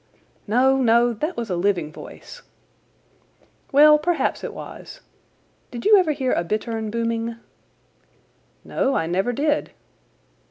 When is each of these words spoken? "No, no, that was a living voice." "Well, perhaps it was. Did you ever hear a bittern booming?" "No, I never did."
"No, 0.47 0.77
no, 0.77 1.13
that 1.13 1.37
was 1.37 1.51
a 1.51 1.55
living 1.55 1.91
voice." 1.91 2.41
"Well, 3.71 3.99
perhaps 3.99 4.43
it 4.43 4.51
was. 4.51 5.01
Did 5.69 5.85
you 5.85 5.95
ever 5.99 6.13
hear 6.13 6.31
a 6.33 6.43
bittern 6.43 6.89
booming?" 6.89 7.35
"No, 8.63 8.95
I 8.95 9.05
never 9.05 9.31
did." 9.31 9.73